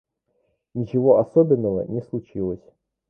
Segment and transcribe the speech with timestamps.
[0.73, 2.63] Ничего особенного не случилось.